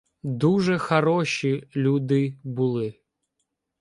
[0.23, 2.99] "Дуже хароші люди були"